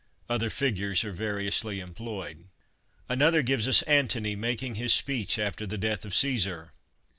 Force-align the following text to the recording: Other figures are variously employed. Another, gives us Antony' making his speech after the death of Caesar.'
Other 0.27 0.49
figures 0.49 1.03
are 1.03 1.11
variously 1.11 1.79
employed. 1.79 2.45
Another, 3.07 3.43
gives 3.43 3.67
us 3.67 3.83
Antony' 3.83 4.35
making 4.35 4.73
his 4.73 4.95
speech 4.95 5.37
after 5.37 5.67
the 5.67 5.77
death 5.77 6.05
of 6.05 6.15
Caesar.' 6.15 6.71